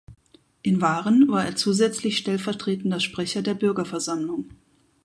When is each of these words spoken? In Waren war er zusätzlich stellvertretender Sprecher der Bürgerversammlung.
In 0.63 0.81
Waren 0.81 1.27
war 1.29 1.45
er 1.45 1.55
zusätzlich 1.55 2.17
stellvertretender 2.17 2.99
Sprecher 2.99 3.43
der 3.43 3.53
Bürgerversammlung. 3.53 4.49